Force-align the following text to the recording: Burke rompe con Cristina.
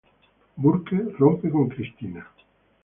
Burke 0.57 0.95
rompe 1.19 1.51
con 1.51 1.69
Cristina. 1.69 2.27